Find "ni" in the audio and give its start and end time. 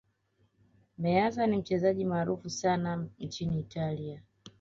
1.47-1.57